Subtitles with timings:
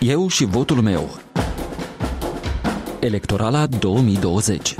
[0.00, 1.18] Eu și votul meu.
[3.00, 4.74] Electorala 2020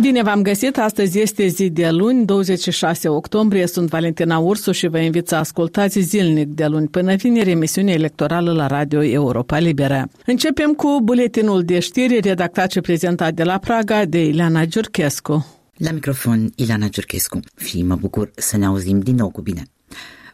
[0.00, 0.78] Bine v-am găsit!
[0.78, 3.66] Astăzi este zi de luni, 26 octombrie.
[3.66, 8.52] Sunt Valentina Ursu și vă invit să ascultați zilnic de luni până vineri emisiunea electorală
[8.52, 10.08] la Radio Europa Liberă.
[10.26, 15.46] Începem cu buletinul de știri redactat și prezentat de la Praga de Ileana Giurchescu.
[15.76, 17.40] La microfon, Ileana Giurchescu.
[17.56, 19.62] Și mă bucur să ne auzim din nou cu bine.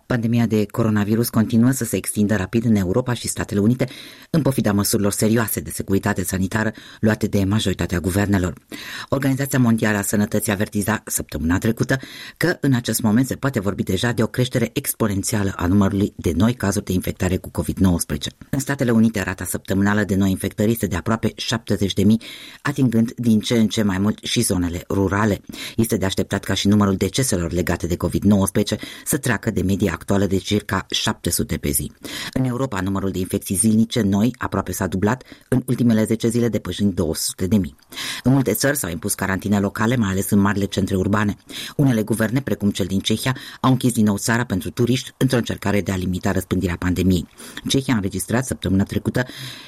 [0.09, 3.89] Pandemia de coronavirus continuă să se extindă rapid în Europa și Statele Unite,
[4.31, 8.55] în pofida măsurilor serioase de securitate sanitară luate de majoritatea guvernelor.
[9.09, 11.99] Organizația Mondială a Sănătății avertiza săptămâna trecută
[12.37, 16.33] că în acest moment se poate vorbi deja de o creștere exponențială a numărului de
[16.35, 18.27] noi cazuri de infectare cu COVID-19.
[18.51, 21.35] În Statele Unite, rata săptămânală de noi infectări este de aproape 70.000,
[22.63, 25.41] atingând din ce în ce mai mult și zonele rurale.
[25.77, 30.27] Este de așteptat ca și numărul deceselor legate de COVID-19 să treacă de media actuală
[30.27, 31.93] de circa 700 pe zi.
[32.33, 36.95] În Europa, numărul de infecții zilnice noi aproape s-a dublat în ultimele 10 zile, depășind
[36.95, 37.77] 200 de mii.
[38.23, 41.37] În multe țări s-au impus carantine locale, mai ales în marile centre urbane.
[41.77, 45.81] Unele guverne, precum cel din Cehia, au închis din nou țara pentru turiști într-o încercare
[45.81, 47.29] de a limita răspândirea pandemiei.
[47.69, 49.25] Cehia a înregistrat săptămâna trecută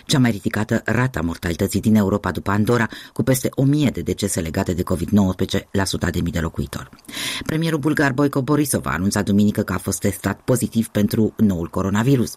[0.07, 4.73] cea mai ridicată rata mortalității din Europa după Andorra, cu peste 1000 de decese legate
[4.73, 6.89] de COVID-19 la 100 de mii de locuitori.
[7.47, 11.69] Premierul bulgar Boico Borisov a anunțat duminică că a fost testat testat pozitiv pentru noul
[11.69, 12.37] coronavirus.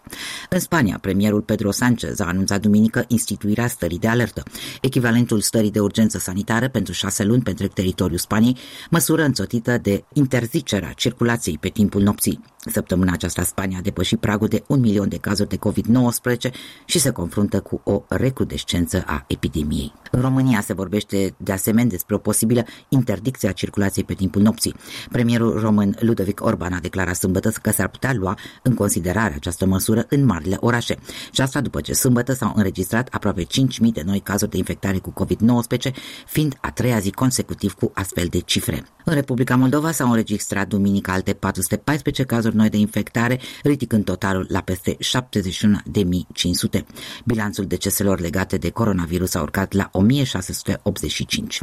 [0.49, 4.43] În Spania, premierul Pedro Sánchez a anunțat duminică instituirea stării de alertă,
[4.81, 8.57] echivalentul stării de urgență sanitară pentru șase luni pentru teritoriul Spaniei,
[8.89, 12.39] măsură înțotită de interzicerea circulației pe timpul nopții.
[12.71, 16.51] Săptămâna aceasta Spania a depășit pragul de un milion de cazuri de COVID-19
[16.85, 19.93] și se confruntă cu o recrudescență a epidemiei.
[20.11, 24.75] În România se vorbește de asemenea despre o posibilă interdicție a circulației pe timpul nopții.
[25.11, 30.05] Premierul român Ludovic Orban a declarat sâmbătă că s-ar putea lua în considerare această măsură
[30.09, 30.97] în marile orașe.
[31.31, 33.47] Și asta după ce sâmbătă s-au înregistrat aproape 5.000
[33.93, 35.91] de noi cazuri de infectare cu COVID-19,
[36.25, 38.85] fiind a treia zi consecutiv cu astfel de cifre.
[39.05, 44.61] În Republica Moldova s-au înregistrat duminică alte 414 cazuri noi de infectare, ridicând totalul la
[44.61, 46.85] peste 71.500.
[47.25, 51.61] Bilanțul deceselor legate de coronavirus a urcat la 1685.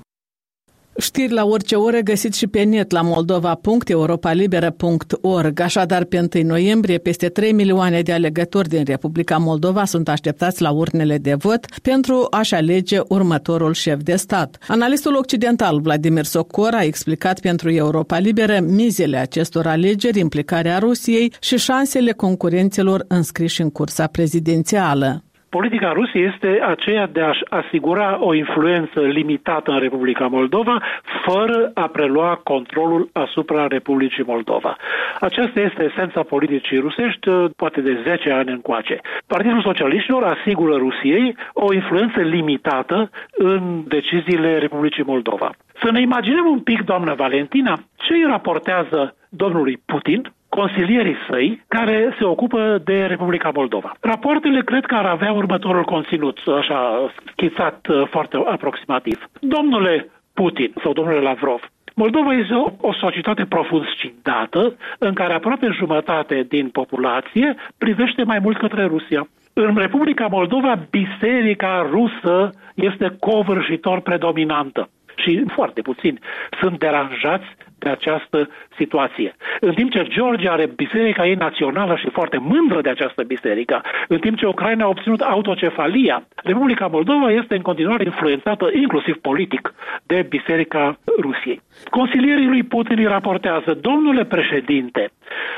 [1.01, 5.61] Știri la orice oră găsiți și pe net la moldova.europalibera.org.
[5.61, 10.71] Așadar, pe 1 noiembrie, peste 3 milioane de alegători din Republica Moldova sunt așteptați la
[10.71, 14.59] urnele de vot pentru a-și alege următorul șef de stat.
[14.69, 21.59] Analistul occidental Vladimir Socor a explicat pentru Europa Liberă mizele acestor alegeri, implicarea Rusiei și
[21.59, 25.25] șansele concurenților înscriși în cursa prezidențială.
[25.51, 30.83] Politica Rusiei este aceea de a asigura o influență limitată în Republica Moldova,
[31.25, 34.77] fără a prelua controlul asupra Republicii Moldova.
[35.21, 39.01] Aceasta este esența politicii rusești, uh, poate de 10 ani încoace.
[39.27, 45.51] Partidul Socialiștilor asigură Rusiei o influență limitată în deciziile Republicii Moldova.
[45.83, 52.15] Să ne imaginăm un pic, doamnă Valentina, ce îi raportează domnului Putin, consilierii săi care
[52.19, 53.93] se ocupă de Republica Moldova.
[54.01, 59.25] Rapoartele cred că ar avea următorul conținut, așa schițat uh, foarte aproximativ.
[59.41, 61.61] Domnule Putin sau domnule Lavrov,
[61.95, 68.39] Moldova este o, o societate profund scindată, în care aproape jumătate din populație privește mai
[68.43, 69.29] mult către Rusia.
[69.53, 76.19] În Republica Moldova, biserica rusă este covârșitor predominantă și foarte puțini
[76.61, 77.47] sunt deranjați
[77.83, 79.35] de această situație.
[79.61, 84.19] În timp ce Georgia are biserica ei națională și foarte mândră de această biserică, în
[84.19, 89.75] timp ce Ucraina a obținut autocefalia, Republica Moldova este în continuare influențată, inclusiv politic,
[90.07, 91.61] de biserica Rusiei.
[91.91, 95.11] Consilierii lui Putin îi raportează, domnule președinte,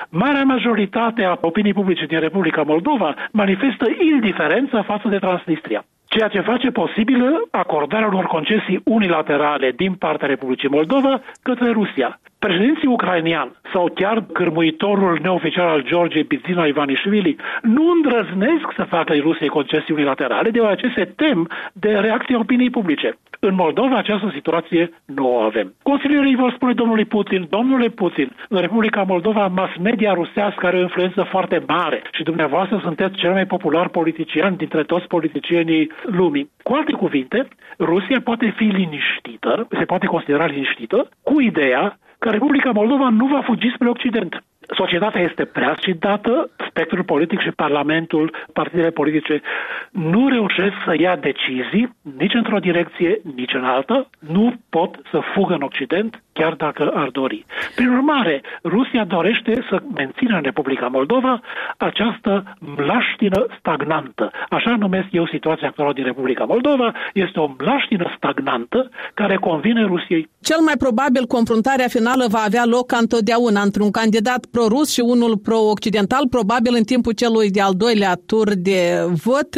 [0.09, 6.40] marea majoritate a opinii publice din Republica Moldova manifestă indiferență față de Transnistria ceea ce
[6.40, 12.20] face posibilă acordarea unor concesii unilaterale din partea Republicii Moldova către Rusia.
[12.38, 19.48] Președinții ucrainian sau chiar cârmuitorul neoficial al Georgiei Bizina Ivanișvili nu îndrăznesc să facă Rusiei
[19.48, 23.18] concesii unilaterale deoarece se tem de reacția opiniei publice.
[23.48, 25.74] În Moldova această situație nu o avem.
[25.83, 30.80] Consilierii vor spune domnului Putin, domnule Putin, în Republica Moldova mass media rusească are o
[30.80, 36.50] influență foarte mare și dumneavoastră sunteți cel mai popular politician dintre toți politicienii lumii.
[36.62, 37.48] Cu alte cuvinte,
[37.78, 43.41] Rusia poate fi liniștită, se poate considera liniștită, cu ideea că Republica Moldova nu va
[43.41, 44.42] fugi spre Occident.
[44.77, 49.42] Societatea este prea scindată, spectrul politic și Parlamentul, partidele politice,
[49.91, 51.84] nu reușesc să ia decizii
[52.19, 57.09] nici într-o direcție, nici în alta, nu pot să fugă în Occident, chiar dacă ar
[57.09, 57.45] dori.
[57.74, 61.41] Prin urmare, Rusia dorește să mențină în Republica Moldova
[61.77, 64.30] această mlaștină stagnantă.
[64.48, 70.28] Așa numesc eu situația actuală din Republica Moldova, este o mlaștină stagnantă care convine Rusiei.
[70.41, 75.01] Cel mai probabil confruntarea finală va avea loc ca întotdeauna între un candidat pro-rus și
[75.01, 78.78] unul pro-occidental, probabil în timpul celui de-al doilea tur de
[79.24, 79.50] vot.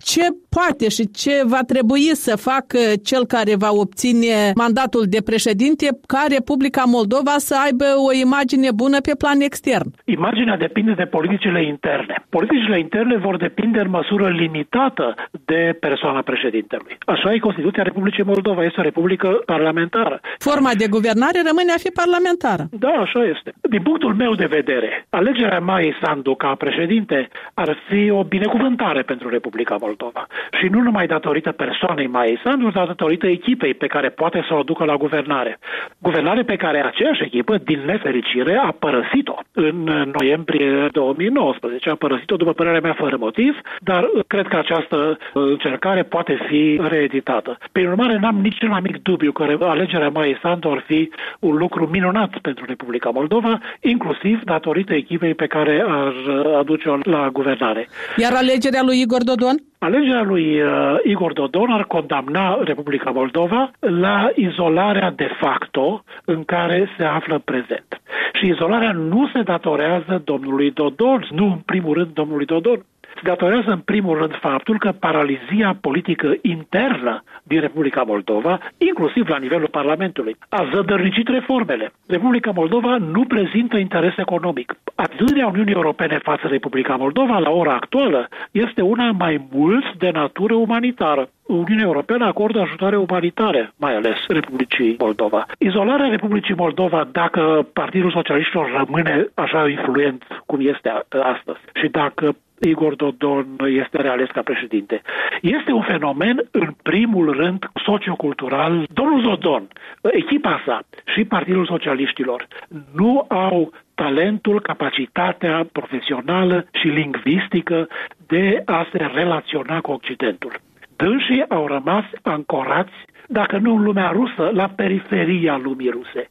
[0.00, 0.24] Ce
[0.56, 6.22] poate și ce va trebui să facă cel care va obține mandatul de președinte ca
[6.28, 9.88] Republica Moldova să aibă o imagine bună pe plan extern?
[10.04, 12.14] Imaginea depinde de politicile interne.
[12.28, 15.14] Politicile interne vor depinde în măsură limitată
[15.44, 16.98] de persoana președintelui.
[17.06, 20.20] Așa e Constituția Republicii Moldova, este o republică parlamentară.
[20.38, 22.64] Forma de guvernare rămâne a fi parlamentară.
[22.84, 23.50] Da, așa este.
[23.74, 29.28] Din punctul meu de vedere, alegerea Mai Sandu ca președinte ar fi o binecuvântare pentru
[29.28, 30.26] Republica Moldova.
[30.60, 34.62] Și nu numai datorită persoanei Mai Sandu, dar datorită echipei pe care poate să o
[34.62, 35.58] ducă la guvernare.
[35.98, 39.76] Guvernare pe care aceeași echipă, din nefericire, a părăsit-o în
[40.18, 41.90] noiembrie 2019.
[41.90, 47.58] A părăsit-o, după părerea mea, fără motiv, dar cred că această încercare poate fi reeditată.
[47.72, 51.56] Prin urmare, n-am nici cel mai mic dubiu că alegerea Mai Sandu ar fi un
[51.56, 56.12] lucru minunat pentru Republica Moldova, inclusiv datorită echipei pe care ar
[56.58, 57.88] aduce-o la guvernare.
[58.16, 59.56] Iar alegerea lui Igor Dodon?
[59.78, 60.68] Alegerea lui uh,
[61.02, 68.00] Igor Dodon ar condamna Republica Moldova la izolarea de facto în care se află prezent.
[68.32, 72.84] Și izolarea nu se datorează domnului Dodon, nu în primul rând domnului Dodon,
[73.14, 79.38] se datorează în primul rând faptul că paralizia politică internă din Republica Moldova, inclusiv la
[79.38, 81.92] nivelul Parlamentului, a zădărnicit reformele.
[82.06, 84.76] Republica Moldova nu prezintă interes economic.
[84.94, 90.10] Atitudinea Uniunii Europene față de Republica Moldova la ora actuală este una mai mult de
[90.10, 91.28] natură umanitară.
[91.46, 95.46] Uniunea Europeană acordă ajutoare umanitare, mai ales Republicii Moldova.
[95.58, 102.94] Izolarea Republicii Moldova, dacă Partidul Socialiștilor rămâne așa influent cum este astăzi și dacă Igor
[102.94, 105.02] Dodon este reales ca președinte.
[105.42, 108.86] Este un fenomen, în primul rând, sociocultural.
[108.92, 109.68] Domnul Dodon,
[110.02, 110.80] echipa sa
[111.14, 112.46] și Partidul Socialiștilor
[112.94, 117.88] nu au talentul, capacitatea profesională și lingvistică
[118.26, 120.52] de a se relaționa cu Occidentul.
[120.96, 122.92] Dânsii au rămas ancorați
[123.28, 126.26] dacă nu în lumea rusă, la periferia lumii ruse.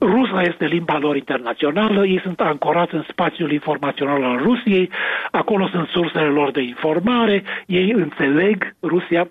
[0.00, 4.90] Rusa este limba lor internațională, ei sunt ancorați în spațiul informațional al Rusiei,
[5.30, 9.28] acolo sunt sursele lor de informare, ei înțeleg Rusia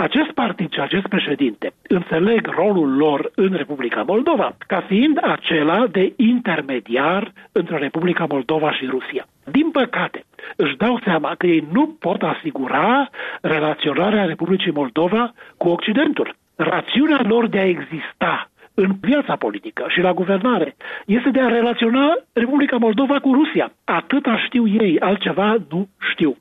[0.00, 6.12] acest partid și acest președinte înțeleg rolul lor în Republica Moldova ca fiind acela de
[6.16, 9.26] intermediar între Republica Moldova și Rusia.
[9.44, 10.24] Din păcate,
[10.56, 13.08] își dau seama că ei nu pot asigura
[13.40, 16.36] relaționarea Republicii Moldova cu Occidentul.
[16.56, 22.14] Rațiunea lor de a exista în viața politică și la guvernare este de a relaționa
[22.32, 23.72] Republica Moldova cu Rusia.
[23.84, 26.36] Atâta știu ei, altceva nu știu.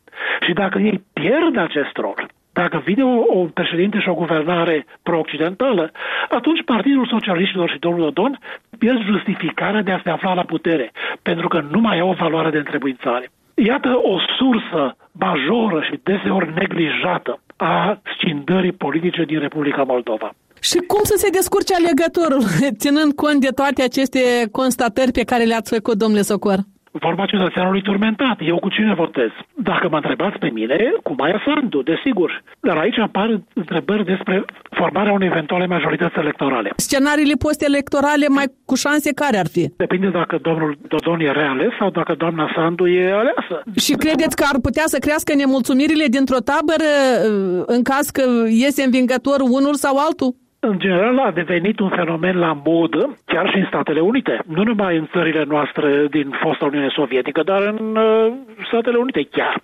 [0.46, 2.27] Și dacă ei pierd acest rol,
[2.62, 5.92] dacă vine o, o președinte și o guvernare pro-occidentală,
[6.30, 8.40] atunci Partidul Socialiștilor și domnul Dodon
[8.78, 12.50] pierd justificarea de a se afla la putere, pentru că nu mai au o valoare
[12.50, 13.32] de întrebuințare.
[13.54, 20.30] Iată o sursă majoră și deseori neglijată a scindării politice din Republica Moldova.
[20.62, 22.44] Și cum să se descurce alegătorul,
[22.84, 24.22] ținând cont de toate aceste
[24.52, 26.60] constatări pe care le-ați făcut, domnule Socor?
[27.00, 28.38] Vorba cetățeanului turmentat.
[28.40, 29.32] Eu cu cine votez?
[29.56, 32.44] Dacă mă întrebați pe mine, cu Maia Sandu, desigur.
[32.60, 36.72] Dar aici apar întrebări despre formarea unei eventuale majorități electorale.
[36.76, 39.64] Scenariile post-electorale mai cu șanse care ar fi?
[39.78, 43.56] Depinde dacă domnul Dodon e reales sau dacă doamna Sandu e aleasă.
[43.76, 46.92] Și credeți că ar putea să crească nemulțumirile dintr-o tabără
[47.66, 50.36] în caz că iese învingător unul sau altul?
[50.60, 54.98] În general a devenit un fenomen la modă, chiar și în Statele Unite, nu numai
[54.98, 58.34] în țările noastre din fosta Uniune Sovietică, dar în uh,
[58.68, 59.62] Statele Unite chiar.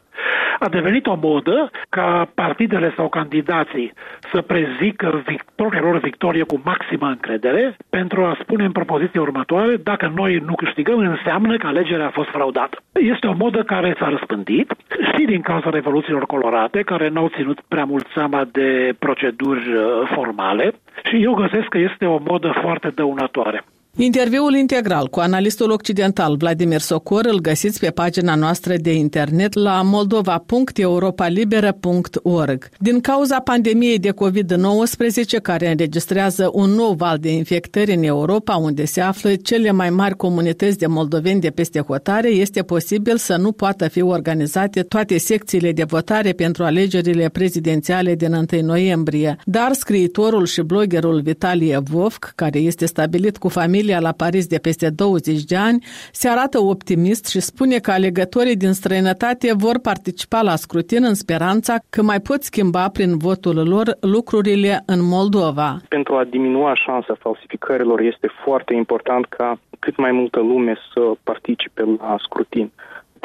[0.59, 3.93] A devenit o modă ca partidele sau candidații
[4.31, 5.23] să prezică
[5.55, 10.55] propria lor victorie cu maximă încredere pentru a spune în propoziția următoare, dacă noi nu
[10.55, 12.77] câștigăm, înseamnă că alegerea a fost fraudată.
[12.91, 14.73] Este o modă care s-a răspândit
[15.13, 20.73] și din cauza revoluțiilor colorate, care n-au ținut prea mult seama de proceduri uh, formale
[21.03, 23.63] și eu găsesc că este o modă foarte dăunătoare.
[23.97, 29.81] Interviul integral cu analistul occidental Vladimir Socor îl găsiți pe pagina noastră de internet la
[29.81, 32.69] moldova.europalibera.org.
[32.79, 34.15] Din cauza pandemiei de COVID-19
[35.41, 40.15] care înregistrează un nou val de infectări în Europa, unde se află cele mai mari
[40.15, 45.71] comunități de moldoveni de peste hotare, este posibil să nu poată fi organizate toate secțiile
[45.71, 49.37] de votare pentru alegerile prezidențiale din 1 noiembrie.
[49.45, 54.57] Dar scriitorul și bloggerul Vitalie Vovc, care este stabilit cu familie familia la Paris de
[54.57, 60.41] peste 20 de ani, se arată optimist și spune că alegătorii din străinătate vor participa
[60.41, 65.77] la scrutin în speranța că mai pot schimba prin votul lor lucrurile în Moldova.
[65.87, 71.81] Pentru a diminua șansa falsificărilor este foarte important ca cât mai multă lume să participe
[71.99, 72.71] la scrutin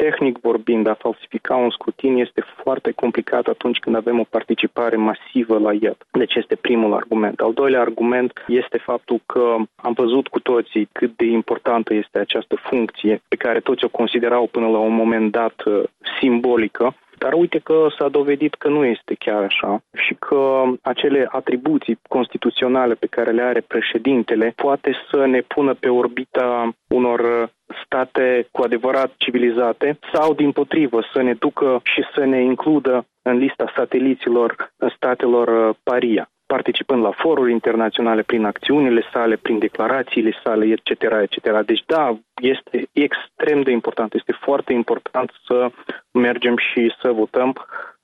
[0.03, 5.57] tehnic vorbind, a falsifica un scrutin este foarte complicat atunci când avem o participare masivă
[5.59, 5.97] la el.
[6.11, 7.39] Deci este primul argument.
[7.39, 12.55] Al doilea argument este faptul că am văzut cu toții cât de importantă este această
[12.55, 15.83] funcție pe care toți o considerau până la un moment dat uh,
[16.19, 21.99] simbolică dar uite că s-a dovedit că nu este chiar așa și că acele atribuții
[22.07, 27.49] constituționale pe care le are președintele poate să ne pună pe orbita unor
[27.85, 33.37] state cu adevărat civilizate sau, din potrivă, să ne ducă și să ne includă în
[33.37, 40.89] lista sateliților statelor paria participând la foruri internaționale prin acțiunile sale, prin declarațiile sale, etc.,
[41.25, 41.65] etc.
[41.65, 45.69] Deci, da, este extrem de important, este foarte important să
[46.11, 47.49] mergem și să votăm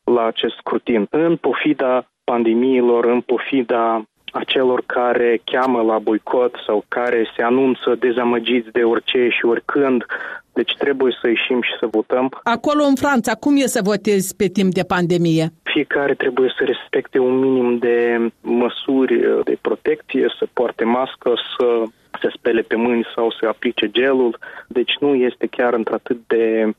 [0.04, 1.08] la acest scrutin.
[1.10, 4.04] În pofida pandemiilor, în pofida
[4.42, 10.06] acelor care cheamă la boicot sau care se anunță dezamăgiți de orice și oricând.
[10.54, 12.40] Deci trebuie să ieșim și să votăm.
[12.44, 15.46] Acolo în Franța, cum e să votezi pe timp de pandemie?
[15.64, 17.98] Fiecare trebuie să respecte un minim de
[18.42, 19.14] măsuri
[19.44, 21.84] de protecție, să poarte mască, să
[22.22, 24.40] se spele pe mâini sau să aplice gelul.
[24.68, 26.74] Deci nu este chiar într-atât de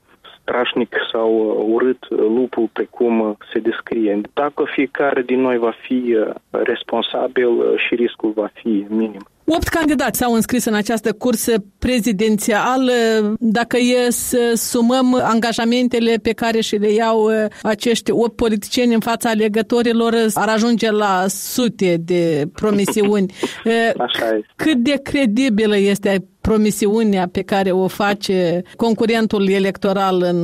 [0.46, 4.20] strașnic sau uh, urât uh, lupul precum uh, se descrie.
[4.32, 6.16] Dacă fiecare din noi va fi
[6.50, 9.24] responsabil și riscul va fi minim.
[9.48, 12.92] Opt candidați s-au înscris în această cursă prezidențială.
[13.38, 17.28] Dacă e să sumăm angajamentele pe care și le iau
[17.62, 23.32] acești opt politicieni în fața alegătorilor, ar ajunge la sute de promisiuni.
[24.06, 24.46] Așa este.
[24.56, 30.40] Cât de credibilă este promisiunea pe care o face concurentul electoral în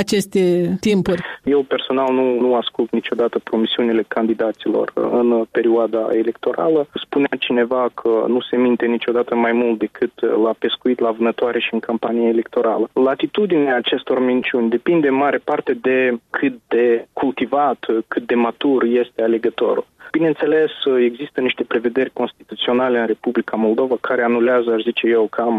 [0.00, 0.42] aceste
[0.80, 1.22] timpuri?
[1.44, 6.86] Eu personal nu, nu ascult niciodată promisiunile candidaților în perioada electorală.
[7.04, 11.68] Spunea cineva că nu se minte niciodată mai mult decât la pescuit, la vânătoare și
[11.72, 12.88] în campanie electorală.
[12.92, 19.22] Latitudinea acestor minciuni depinde în mare parte de cât de cultivat, cât de matur este
[19.22, 19.86] alegătorul.
[20.10, 20.70] Bineînțeles,
[21.04, 25.56] există niște prevederi constituționale în Republica Moldova care anulează, aș zice eu, cam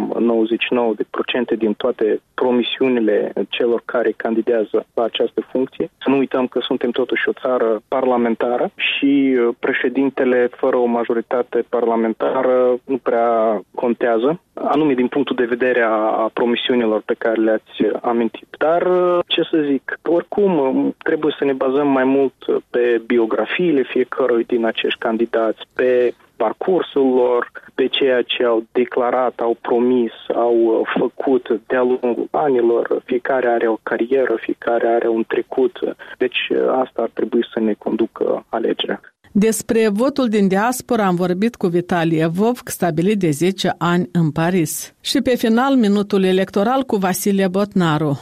[1.55, 5.89] 99% din toate promisiunile celor care candidează la această funcție.
[6.03, 11.65] Să nu uităm că suntem totuși o țară parlamentară și uh, președintele fără o majoritate
[11.69, 18.47] parlamentară nu prea contează anume din punctul de vedere a promisiunilor pe care le-ați amintit.
[18.57, 22.33] Dar, uh, ce să zic, oricum uh, trebuie să ne bazăm mai mult
[22.69, 29.57] pe biografiile fiecărui din acești candidați, pe parcursul lor, pe ceea ce au declarat, au
[29.61, 33.01] promis, au uh, făcut de-a lungul anilor.
[33.05, 35.79] Fiecare are o carieră, fiecare are un trecut.
[36.17, 36.49] Deci
[36.81, 39.01] asta ar trebui să ne conducă alegerea.
[39.31, 44.93] Despre votul din diaspora am vorbit cu Vitalie Vovc, stabilit de 10 ani în Paris.
[45.01, 48.21] Și pe final, minutul electoral cu Vasile Botnaru.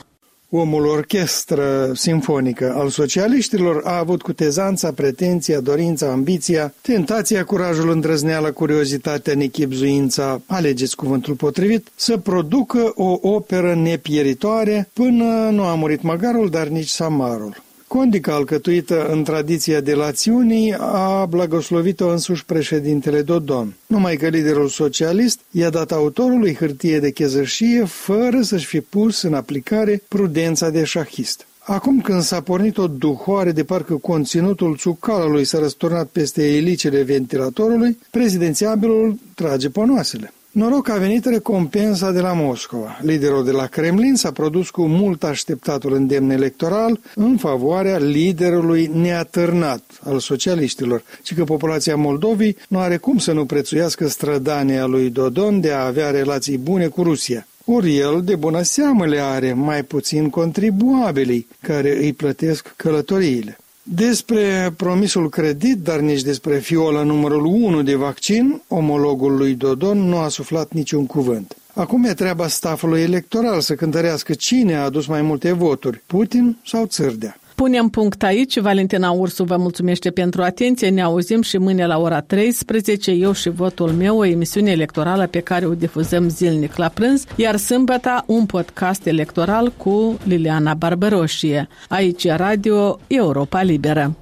[0.50, 9.34] Omul orchestră simfonică al socialiștilor a avut cutezanța, pretenția, dorința, ambiția, tentația, curajul, îndrăzneala, curiozitatea,
[9.34, 16.68] nechipzuința, alegeți cuvântul potrivit, să producă o operă nepieritoare până nu a murit măgarul, dar
[16.68, 17.68] nici samarul.
[17.90, 25.70] Condica alcătuită în tradiția delațiunii a blagoslovit-o însuși președintele Dodon, numai că liderul socialist i-a
[25.70, 31.48] dat autorului hârtie de chezășie fără să-și fi pus în aplicare prudența de șahist.
[31.60, 37.98] Acum când s-a pornit o duhoare de parcă conținutul țucalului s-a răsturnat peste elicele ventilatorului,
[38.12, 40.34] prezidențiabilul trage ponoasele.
[40.52, 43.00] Noroc a venit recompensa de la Moscova.
[43.02, 49.84] Liderul de la Kremlin s-a produs cu mult așteptatul îndemn electoral în favoarea liderului neatârnat
[50.04, 55.62] al socialiștilor, ci că populația Moldovei nu are cum să nu prețuiască strădania lui Dodon
[55.62, 57.48] de a avea relații bune cu Rusia.
[57.66, 63.58] Ori el de bună seamă le are mai puțin contribuabilii care îi plătesc călătoriile.
[63.92, 70.18] Despre promisul credit, dar nici despre fiola numărul 1 de vaccin, omologul lui Dodon nu
[70.18, 71.56] a suflat niciun cuvânt.
[71.74, 76.86] Acum e treaba stafului electoral să cântărească cine a adus mai multe voturi, Putin sau
[76.86, 77.40] Țârdea.
[77.60, 78.60] Punem punct aici.
[78.60, 80.90] Valentina Ursu vă mulțumește pentru atenție.
[80.90, 83.12] Ne auzim și mâine la ora 13.
[83.12, 87.56] Eu și votul meu, o emisiune electorală pe care o difuzăm zilnic la prânz, iar
[87.56, 91.68] sâmbătă un podcast electoral cu Liliana Barbaroșie.
[91.90, 94.16] Aici Radio Europa Liberă.